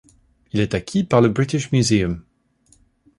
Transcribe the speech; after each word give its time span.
Il 0.51 0.59
est 0.61 0.73
acquis 0.73 1.03
par 1.03 1.21
le 1.21 1.29
British 1.29 1.71
Museum. 1.71 2.23